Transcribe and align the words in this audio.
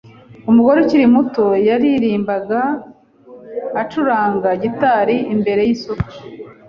Umugore 0.49 0.77
ukiri 0.83 1.05
muto 1.15 1.45
yaririmbaga 1.67 2.61
acuranga 3.81 4.49
gitari 4.63 5.15
imbere 5.33 5.61
yisoko 5.67 6.07